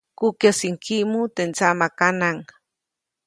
[0.17, 2.37] Kukyäjsiʼuŋ kiʼmu teʼ ndsaʼmakanaʼŋ.